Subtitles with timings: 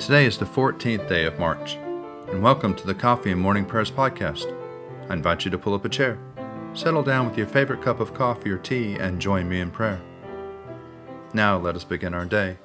[0.00, 1.74] Today is the 14th day of March,
[2.28, 4.50] and welcome to the Coffee and Morning Prayers podcast.
[5.10, 6.18] I invite you to pull up a chair,
[6.72, 10.00] settle down with your favorite cup of coffee or tea, and join me in prayer.
[11.34, 12.56] Now let us begin our day.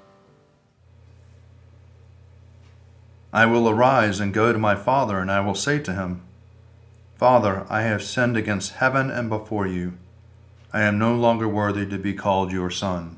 [3.34, 6.22] I will arise and go to my father, and I will say to him,
[7.18, 9.98] Father, I have sinned against heaven and before you.
[10.72, 13.18] I am no longer worthy to be called your son.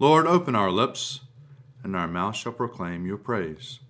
[0.00, 1.22] Lord, open our lips,
[1.82, 3.80] and our mouth shall proclaim your praise.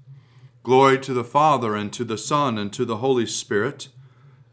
[0.63, 3.89] Glory to the Father, and to the Son, and to the Holy Spirit,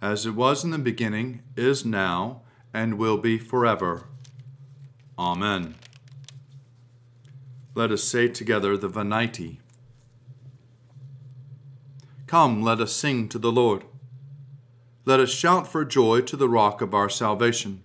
[0.02, 2.42] as it was in the beginning, is now,
[2.74, 4.08] and will be forever.
[5.18, 5.76] Amen.
[7.74, 9.60] Let us say together the Venite.
[12.28, 13.86] Come, let us sing to the Lord.
[15.06, 17.85] Let us shout for joy to the rock of our salvation.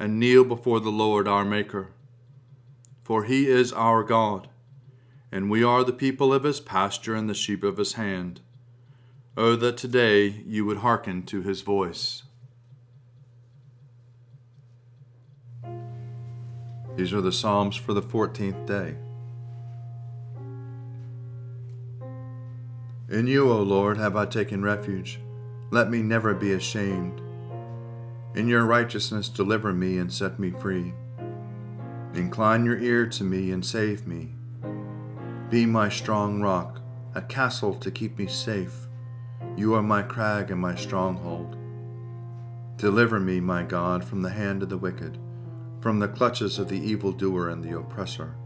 [0.00, 1.90] and kneel before the Lord our Maker.
[3.04, 4.48] For he is our God,
[5.30, 8.40] and we are the people of his pasture and the sheep of his hand.
[9.36, 12.22] Oh, that today you would hearken to his voice.
[16.96, 18.96] These are the Psalms for the 14th day.
[23.10, 25.20] In you, O Lord, have I taken refuge.
[25.70, 27.20] Let me never be ashamed.
[28.34, 30.94] In your righteousness, deliver me and set me free.
[32.14, 34.34] Incline your ear to me and save me.
[35.50, 36.80] Be my strong rock,
[37.14, 38.86] a castle to keep me safe.
[39.56, 41.56] You are my crag and my stronghold.
[42.76, 45.18] Deliver me, my God, from the hand of the wicked,
[45.80, 48.36] from the clutches of the evildoer and the oppressor.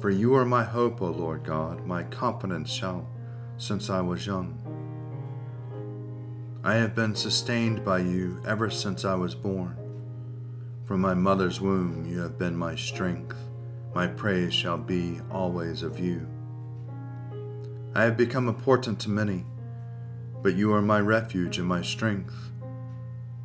[0.00, 3.08] For you are my hope, O Lord God, my confidence shall,
[3.58, 4.63] since I was young.
[6.66, 9.76] I have been sustained by you ever since I was born.
[10.86, 13.36] From my mother's womb you have been my strength.
[13.94, 16.26] My praise shall be always of you.
[17.94, 19.44] I have become a portent to many,
[20.42, 22.34] but you are my refuge and my strength.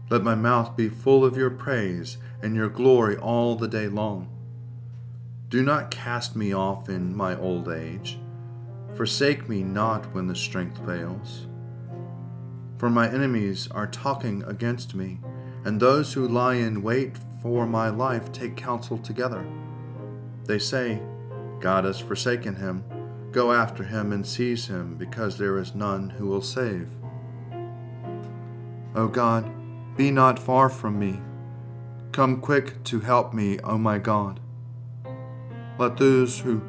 [0.10, 4.30] Let my mouth be full of your praise and your glory all the day long.
[5.50, 8.18] Do not cast me off in my old age.
[8.96, 11.49] Forsake me not when the strength fails.
[12.80, 15.20] For my enemies are talking against me,
[15.66, 19.46] and those who lie in wait for my life take counsel together.
[20.46, 21.02] They say,
[21.60, 22.86] God has forsaken him.
[23.34, 26.88] Go after him and seize him, because there is none who will save.
[28.96, 29.52] O God,
[29.98, 31.20] be not far from me.
[32.14, 34.40] Come quick to help me, O my God.
[35.78, 36.62] Let those who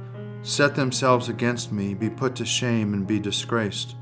[0.43, 3.95] set themselves against me be put to shame and be disgraced.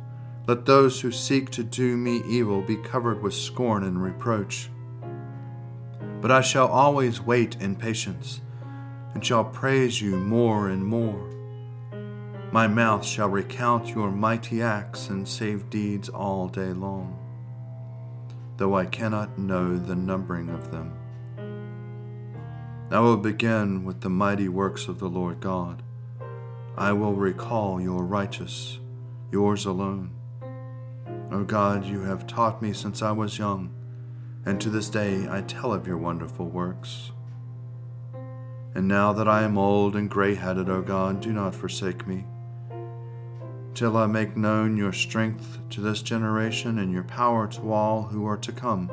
[0.48, 4.70] Let those who seek to do me evil be covered with scorn and reproach.
[6.22, 8.40] But I shall always wait in patience,
[9.12, 11.28] and shall praise you more and more.
[12.50, 17.18] My mouth shall recount your mighty acts and save deeds all day long,
[18.56, 20.94] though I cannot know the numbering of them.
[22.90, 25.82] I will begin with the mighty works of the Lord God.
[26.74, 28.78] I will recall your righteous,
[29.30, 30.17] yours alone.
[31.30, 33.70] O God, you have taught me since I was young,
[34.46, 37.12] and to this day I tell of your wonderful works.
[38.74, 42.24] And now that I am old and gray headed, O God, do not forsake me.
[43.74, 48.26] Till I make known your strength to this generation and your power to all who
[48.26, 48.90] are to come.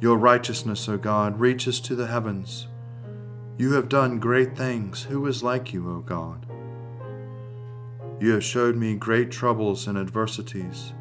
[0.00, 2.68] Your righteousness, O God, reaches to the heavens.
[3.56, 5.02] You have done great things.
[5.04, 6.47] Who is like you, O God?
[8.20, 10.92] You have showed me great troubles and adversities,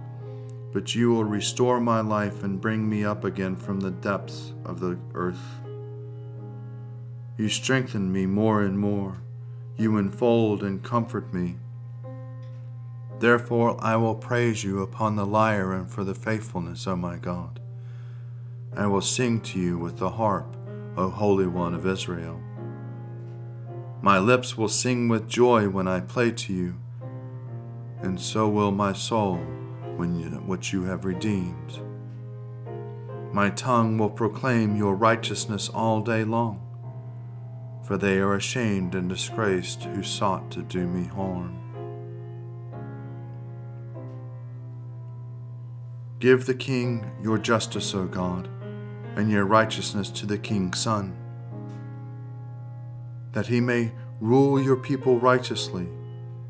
[0.72, 4.80] but you will restore my life and bring me up again from the depths of
[4.80, 5.42] the earth.
[7.38, 9.22] You strengthen me more and more.
[9.78, 11.56] You enfold and comfort me.
[13.20, 17.60] Therefore I will praise you upon the lyre and for the faithfulness, O my God.
[18.76, 20.56] I will sing to you with the harp,
[20.96, 22.40] O Holy One of Israel.
[24.04, 26.76] My lips will sing with joy when I play to you,
[28.02, 29.38] and so will my soul
[29.96, 31.82] when you, what you have redeemed.
[33.34, 36.68] My tongue will proclaim your righteousness all day long
[37.88, 41.58] for they are ashamed and disgraced who sought to do me harm.
[46.20, 48.50] Give the king your justice, O God,
[49.16, 51.16] and your righteousness to the king's son,
[53.32, 55.88] that he may rule your people righteously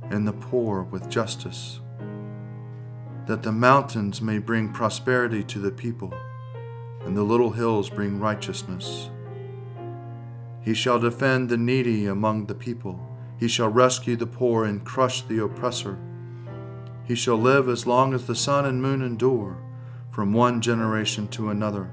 [0.10, 1.80] and the poor with justice,
[3.26, 6.14] that the mountains may bring prosperity to the people,
[7.06, 9.10] and the little hills bring righteousness.
[10.62, 13.00] He shall defend the needy among the people.
[13.40, 15.98] He shall rescue the poor and crush the oppressor.
[17.06, 19.58] He shall live as long as the sun and moon endure,
[20.12, 21.92] from one generation to another.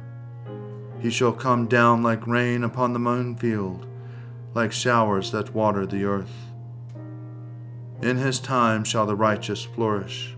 [1.01, 3.87] He shall come down like rain upon the mown field,
[4.55, 6.54] like showers that water the earth.
[8.03, 10.37] In his time shall the righteous flourish.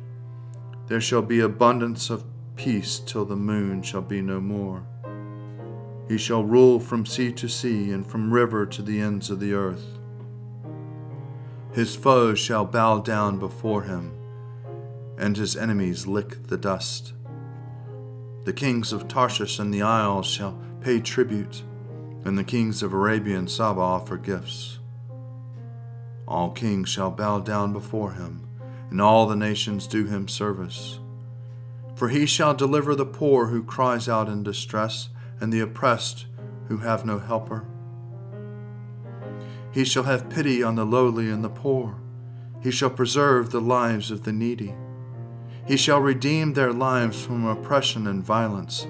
[0.87, 2.25] There shall be abundance of
[2.55, 4.87] peace till the moon shall be no more.
[6.09, 9.55] He shall rule from sea to sea and from river to the ends of the
[9.55, 9.99] earth.
[11.73, 14.13] His foes shall bow down before him,
[15.19, 17.13] and his enemies lick the dust.
[18.45, 21.65] The kings of Tarshish and the isles shall pay tribute,
[22.25, 24.79] and the kings of Arabia and Saba offer gifts.
[26.27, 28.49] All kings shall bow down before him,
[28.91, 30.99] and all the nations do him service.
[31.95, 35.09] For he shall deliver the poor who cries out in distress
[35.41, 36.27] and the oppressed
[36.69, 37.65] who have no helper.
[39.73, 41.97] He shall have pity on the lowly and the poor.
[42.63, 44.75] He shall preserve the lives of the needy.
[45.67, 48.87] He shall redeem their lives from oppression and violence,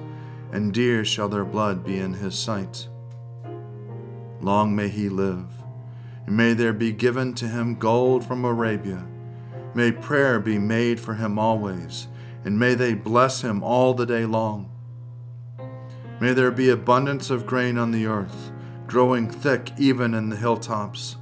[0.53, 2.89] and dear shall their blood be in his sight.
[4.41, 5.47] Long may he live,
[6.27, 9.07] and may there be given to him gold from Arabia.
[9.75, 12.09] May prayer be made for him always,
[12.45, 14.71] and may they bless him all the day long.
[16.21, 18.51] May there be abundance of grain on the earth,
[18.87, 21.17] growing thick even in the hilltops.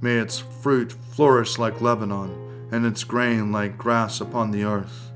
[0.00, 5.12] May its fruit flourish like Lebanon, and its grain like grass upon the earth.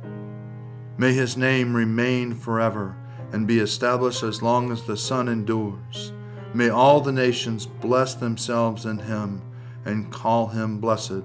[0.97, 2.97] May his name remain forever,
[3.33, 6.13] and be established as long as the sun endures.
[6.55, 9.43] May all the nations bless themselves in him,
[9.85, 11.25] and call him blessed.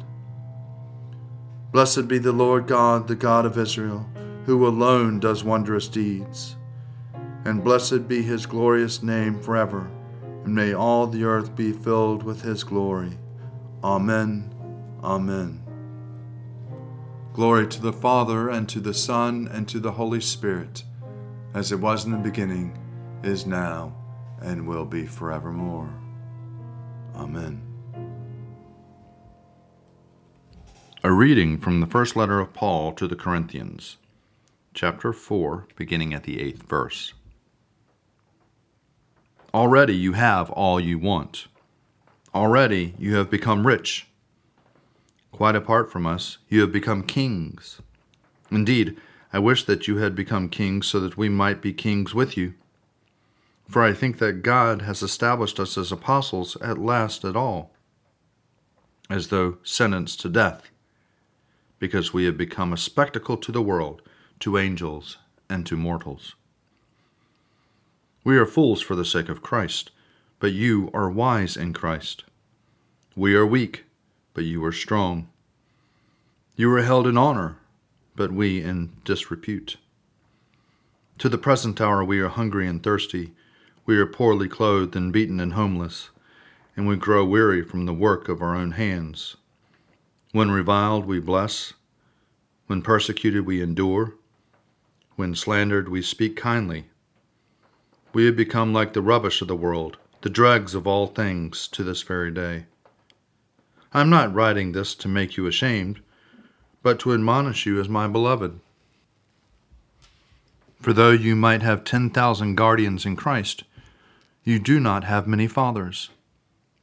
[1.71, 4.09] Blessed be the Lord God, the God of Israel,
[4.45, 6.57] who alone does wondrous deeds
[7.45, 9.89] and blessed be his glorious name forever,
[10.43, 13.17] and may all the earth be filled with his glory.
[13.83, 14.53] Amen.
[15.03, 15.63] Amen.
[17.33, 20.83] Glory to the Father, and to the Son, and to the Holy Spirit,
[21.53, 22.77] as it was in the beginning,
[23.23, 23.95] is now,
[24.41, 25.93] and will be forevermore.
[27.15, 27.61] Amen.
[31.03, 33.97] A reading from the first letter of Paul to the Corinthians,
[34.73, 37.13] chapter 4, beginning at the eighth verse.
[39.53, 41.47] Already you have all you want.
[42.35, 44.07] Already you have become rich.
[45.31, 47.81] Quite apart from us, you have become kings.
[48.51, 48.97] Indeed,
[49.31, 52.55] I wish that you had become kings so that we might be kings with you.
[53.69, 57.71] For I think that God has established us as apostles at last at all,
[59.11, 60.71] as though sentenced to death,
[61.77, 64.01] because we have become a spectacle to the world,
[64.39, 66.33] to angels, and to mortals.
[68.23, 69.91] We are fools for the sake of Christ,
[70.39, 72.23] but you are wise in Christ.
[73.15, 73.85] We are weak,
[74.33, 75.29] but you are strong.
[76.55, 77.57] You are held in honor,
[78.15, 79.77] but we in disrepute.
[81.19, 83.33] To the present hour we are hungry and thirsty,
[83.89, 86.11] we are poorly clothed and beaten and homeless,
[86.77, 89.35] and we grow weary from the work of our own hands.
[90.31, 91.73] When reviled, we bless.
[92.67, 94.13] When persecuted, we endure.
[95.15, 96.85] When slandered, we speak kindly.
[98.13, 101.83] We have become like the rubbish of the world, the dregs of all things to
[101.83, 102.65] this very day.
[103.91, 105.99] I am not writing this to make you ashamed,
[106.83, 108.59] but to admonish you as my beloved.
[110.79, 113.63] For though you might have ten thousand guardians in Christ,
[114.43, 116.09] you do not have many fathers.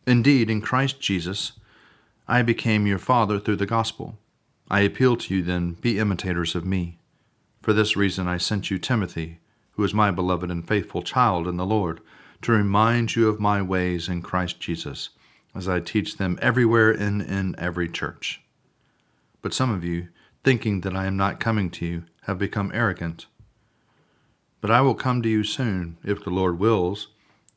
[0.06, 1.52] Indeed, in Christ Jesus,
[2.28, 4.18] I became your father through the gospel.
[4.70, 6.98] I appeal to you then, be imitators of me.
[7.62, 9.40] For this reason I sent you Timothy,
[9.72, 12.00] who is my beloved and faithful child in the Lord,
[12.42, 15.10] to remind you of my ways in Christ Jesus,
[15.54, 18.42] as I teach them everywhere and in every church.
[19.42, 20.08] But some of you,
[20.44, 23.26] thinking that I am not coming to you, have become arrogant.
[24.60, 27.08] But I will come to you soon, if the Lord wills,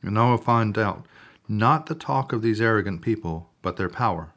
[0.01, 1.05] and I will find out
[1.47, 4.33] not the talk of these arrogant people, but their power.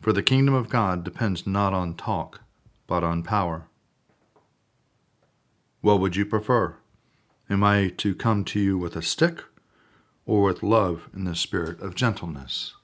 [0.00, 2.40] For the kingdom of God depends not on talk,
[2.86, 3.68] but on power.
[5.80, 6.76] What would you prefer?
[7.48, 9.44] Am I to come to you with a stick,
[10.26, 12.74] or with love in the spirit of gentleness?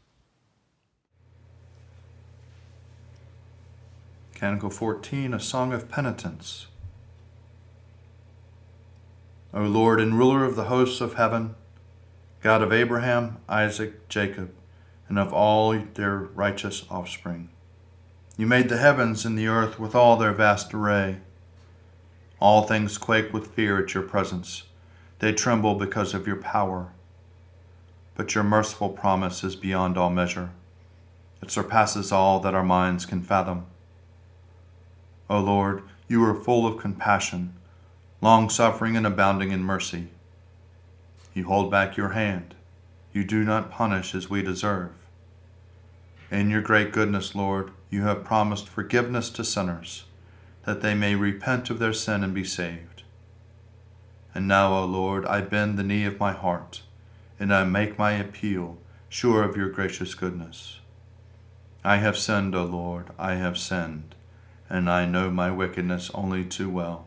[4.35, 6.69] Canticle 14, a song of penitence.
[9.55, 11.55] O Lord and ruler of the hosts of heaven,
[12.43, 14.51] God of Abraham, Isaac, Jacob,
[15.09, 17.49] and of all their righteous offspring.
[18.37, 21.21] You made the heavens and the earth with all their vast array.
[22.41, 24.65] All things quake with fear at your presence.
[25.19, 26.93] They tremble because of your power.
[28.15, 30.51] But your merciful promise is beyond all measure.
[31.43, 33.67] It surpasses all that our minds can fathom.
[35.31, 37.55] O Lord, you are full of compassion,
[38.21, 40.09] long suffering and abounding in mercy.
[41.35, 42.55] You hold back your hand.
[43.13, 44.93] You do not punish as we deserve.
[46.31, 50.05] In your great goodness, Lord, you have promised forgiveness to sinners,
[50.65, 53.03] that they may repent of their sin and be saved.
[54.35, 56.83] And now, O Lord, I bend the knee of my heart,
[57.41, 60.81] and I make my appeal, sure of your gracious goodness.
[61.83, 64.15] I have sinned, O Lord, I have sinned
[64.71, 67.07] and I know my wickedness only too well.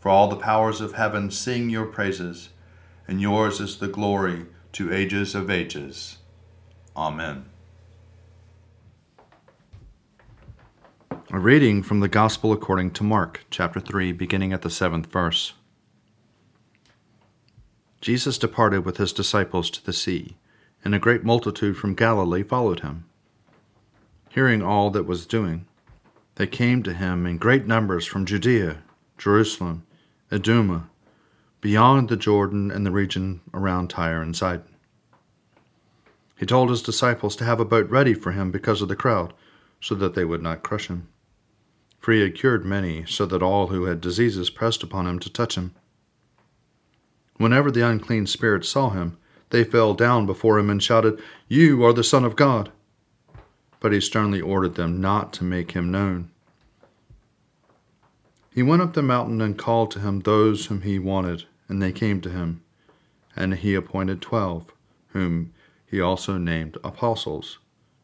[0.00, 2.48] For all the powers of heaven sing your praises,
[3.06, 6.16] and yours is the glory to ages of ages.
[6.96, 7.44] Amen.
[11.30, 15.52] A reading from the Gospel according to Mark, chapter 3, beginning at the seventh verse.
[18.00, 20.38] Jesus departed with his disciples to the sea,
[20.82, 23.04] and a great multitude from Galilee followed him.
[24.30, 25.66] Hearing all that was doing,
[26.36, 28.78] they came to him in great numbers from Judea,
[29.18, 29.84] Jerusalem,
[30.32, 30.88] Idumea,
[31.60, 34.76] beyond the Jordan and the region around Tyre and Sidon.
[36.38, 39.34] He told his disciples to have a boat ready for him because of the crowd,
[39.80, 41.08] so that they would not crush him.
[41.98, 45.30] For he had cured many, so that all who had diseases pressed upon him to
[45.32, 45.74] touch him.
[47.36, 49.18] Whenever the unclean spirits saw him,
[49.50, 52.70] they fell down before him and shouted, You are the Son of God
[53.80, 56.29] but he sternly ordered them not to make him known.
[58.52, 61.92] He went up the mountain and called to him those whom he wanted, and they
[61.92, 62.62] came to him.
[63.36, 64.72] And he appointed twelve,
[65.08, 65.52] whom
[65.86, 67.58] he also named apostles,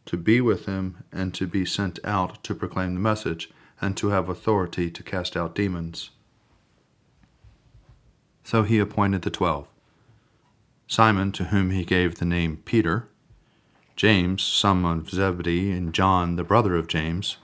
[0.06, 3.50] to be with him and to be sent out to proclaim the message
[3.80, 6.10] and to have authority to cast out demons.
[8.44, 9.66] So he appointed the twelve
[10.86, 13.08] Simon, to whom he gave the name Peter
[13.96, 17.38] James, son of Zebedee, and John, the brother of James,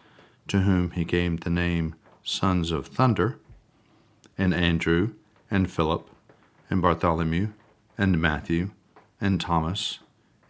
[0.47, 3.39] to whom he gave the name sons of thunder,
[4.39, 5.13] and Andrew,
[5.51, 6.09] and Philip,
[6.71, 7.49] and Bartholomew,
[7.99, 8.71] and Matthew,
[9.21, 9.99] and Thomas,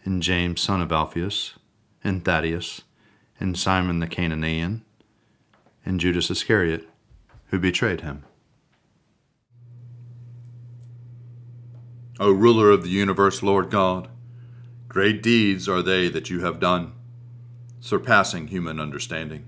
[0.05, 1.53] and James, son of Alphaeus,
[2.03, 2.81] and Thaddeus,
[3.39, 4.81] and Simon the Cananaean,
[5.85, 6.87] and Judas Iscariot,
[7.47, 8.23] who betrayed him.
[12.19, 14.07] O ruler of the universe, Lord God,
[14.93, 16.93] Great deeds are they that you have done,
[17.79, 19.47] surpassing human understanding.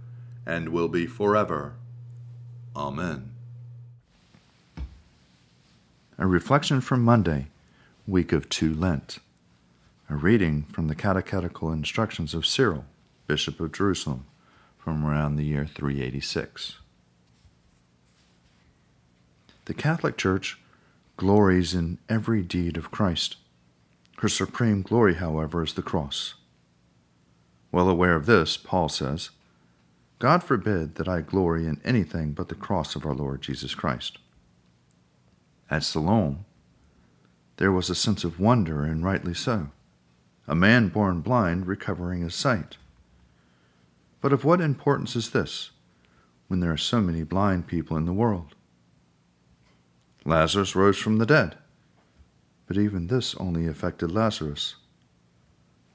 [0.45, 1.73] and will be forever.
[2.75, 3.31] Amen.
[6.17, 7.47] A reflection from Monday,
[8.07, 9.19] week of two Lent.
[10.09, 12.85] A reading from the Catechetical Instructions of Cyril,
[13.27, 14.25] Bishop of Jerusalem,
[14.77, 16.77] from around the year 386.
[19.65, 20.59] The Catholic Church
[21.17, 23.37] glories in every deed of Christ
[24.21, 26.35] her supreme glory, however, is the cross.
[27.71, 29.31] Well aware of this, Paul says,
[30.21, 34.19] God forbid that I glory in anything but the cross of our Lord Jesus Christ.
[35.67, 36.45] At Siloam,
[37.57, 39.69] there was a sense of wonder, and rightly so.
[40.47, 42.77] A man born blind recovering his sight.
[44.21, 45.71] But of what importance is this
[46.47, 48.53] when there are so many blind people in the world?
[50.23, 51.57] Lazarus rose from the dead.
[52.67, 54.75] But even this only affected Lazarus.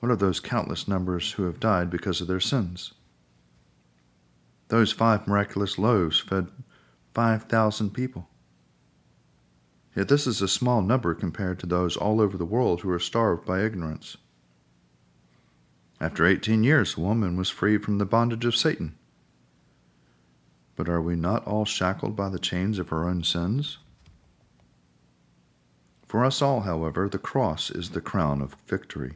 [0.00, 2.92] What of those countless numbers who have died because of their sins?
[4.68, 6.49] Those five miraculous loaves fed
[7.14, 8.28] 5,000 people.
[9.94, 12.99] Yet this is a small number compared to those all over the world who are
[12.99, 14.16] starved by ignorance.
[15.99, 18.96] After 18 years, woman was freed from the bondage of Satan.
[20.75, 23.78] But are we not all shackled by the chains of our own sins?
[26.06, 29.14] For us all, however, the cross is the crown of victory.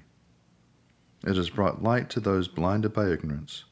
[1.27, 3.65] It has brought light to those blinded by ignorance.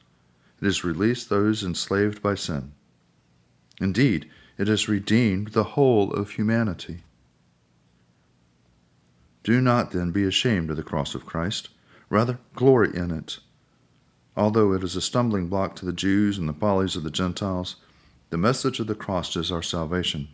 [0.61, 2.73] It has released those enslaved by sin.
[3.79, 7.03] Indeed, it has redeemed the whole of humanity.
[9.43, 11.69] Do not then be ashamed of the cross of Christ.
[12.09, 13.39] Rather, glory in it.
[14.35, 17.77] Although it is a stumbling block to the Jews and the follies of the Gentiles,
[18.29, 20.27] the message of the cross is our salvation.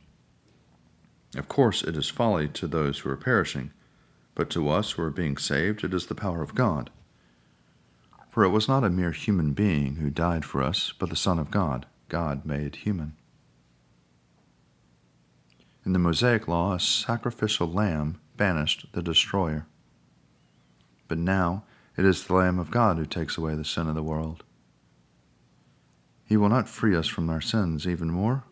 [1.36, 3.72] Of course, it is folly to those who are perishing,
[4.34, 6.90] but to us who are being saved, it is the power of God.
[8.36, 11.40] For it was not a mere human being who died for us, but the Son
[11.40, 13.16] of God, God made human.
[15.86, 19.68] In the Mosaic law, a sacrificial lamb banished the destroyer.
[21.08, 21.64] But now
[21.96, 24.44] it is the Lamb of God who takes away the sin of the world.
[26.26, 28.44] He will not free us from our sins even more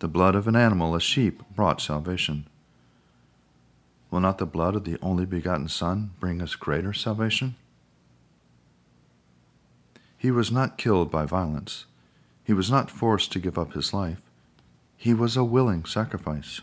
[0.00, 2.46] the blood of an animal, a sheep, brought salvation.
[4.10, 7.54] Will not the blood of the only begotten Son bring us greater salvation?
[10.26, 11.86] He was not killed by violence.
[12.42, 14.20] He was not forced to give up his life.
[14.96, 16.62] He was a willing sacrifice.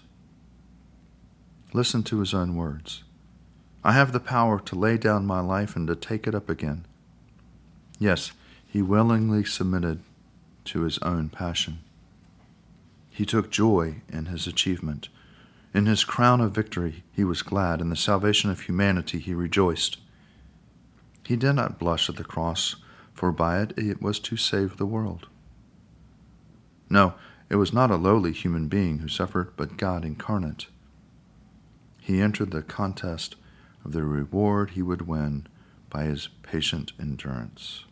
[1.72, 3.06] Listen to his own words
[3.82, 6.84] I have the power to lay down my life and to take it up again.
[8.00, 8.34] Yes,
[8.68, 10.02] he willingly submitted
[10.66, 11.80] to his own passion.
[13.10, 15.08] He took joy in his achievement.
[15.74, 17.80] In his crown of victory, he was glad.
[17.80, 20.00] In the salvation of humanity, he rejoiced.
[21.26, 22.76] He did not blush at the cross,
[23.14, 25.28] for by it it was to save the world.
[26.90, 27.14] No,
[27.50, 30.68] it was not a lowly human being who suffered, but God incarnate.
[32.02, 33.36] He entered the contest
[33.86, 35.48] of the reward he would win
[35.90, 37.86] by his patient endurance.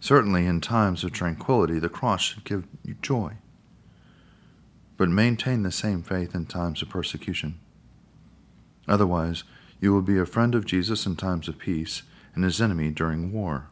[0.00, 3.34] Certainly, in times of tranquility, the cross should give you joy.
[4.96, 7.58] But maintain the same faith in times of persecution.
[8.86, 9.44] Otherwise,
[9.80, 12.02] you will be a friend of Jesus in times of peace
[12.34, 13.68] and his enemy during war.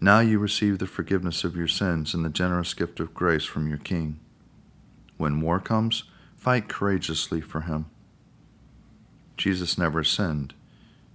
[0.00, 3.68] Now you receive the forgiveness of your sins and the generous gift of grace from
[3.68, 4.20] your King.
[5.16, 6.04] When war comes,
[6.36, 7.86] fight courageously for him.
[9.36, 10.54] Jesus never sinned,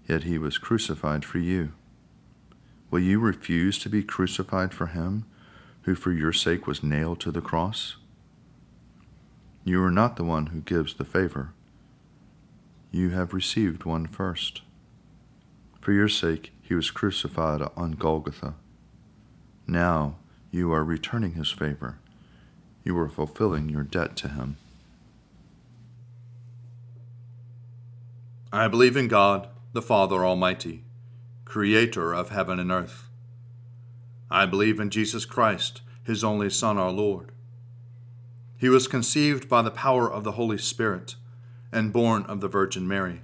[0.08, 1.72] yet he was crucified for you.
[2.92, 5.26] Will you refuse to be crucified for him
[5.84, 7.96] who for your sake was nailed to the cross?
[9.64, 11.54] You are not the one who gives the favor.
[12.92, 14.62] You have received one first.
[15.84, 18.54] For your sake he was crucified on Golgotha.
[19.67, 20.15] Now
[20.50, 21.98] you are returning his favor.
[22.86, 24.56] You are fulfilling your debt to him.
[28.54, 30.86] I believe in God, the Father Almighty
[31.43, 33.10] creator of heaven and earth.
[34.32, 37.34] I believe in Jesus Christ, his only Son, our Lord.
[38.58, 41.15] He was conceived by the power of the Holy Spirit
[41.74, 43.24] and born of the Virgin Mary,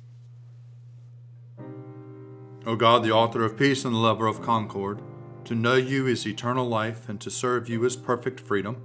[2.65, 5.01] O God, the author of peace and the lover of concord,
[5.45, 8.77] to know you is eternal life, and to serve you is perfect freedom.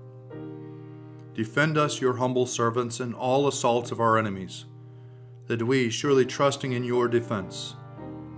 [1.34, 4.64] Defend us, your humble servants, in all assaults of our enemies,
[5.46, 7.74] that we, surely trusting in your defense,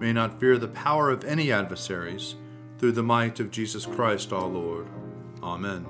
[0.01, 2.35] may not fear the power of any adversaries,
[2.79, 4.89] through the might of Jesus Christ our Lord.
[5.43, 5.87] Amen.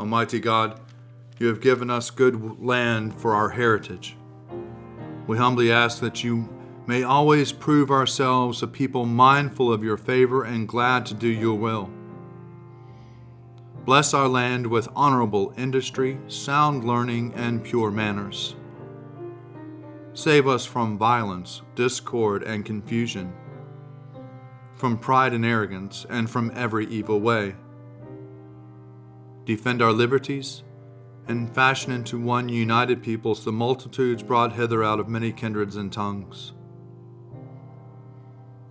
[0.00, 0.80] Almighty God,
[1.38, 4.16] you have given us good land for our heritage.
[5.26, 6.48] We humbly ask that you
[6.86, 11.54] may always prove ourselves a people mindful of your favor and glad to do your
[11.54, 11.90] will.
[13.84, 18.54] Bless our land with honorable industry, sound learning, and pure manners.
[20.14, 23.32] Save us from violence, discord, and confusion,
[24.74, 27.54] from pride and arrogance, and from every evil way
[29.44, 30.62] defend our liberties,
[31.26, 35.92] and fashion into one united peoples the multitudes brought hither out of many kindreds and
[35.92, 36.52] tongues.